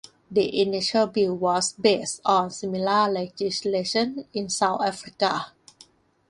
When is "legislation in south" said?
3.07-4.81